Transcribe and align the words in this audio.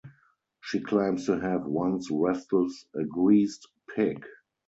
She 0.61 0.79
claims 0.79 1.27
to 1.27 1.33
have 1.39 1.67
once 1.67 2.09
wrestled 2.09 2.71
a 2.95 3.03
greased 3.03 3.67
pig. 3.95 4.25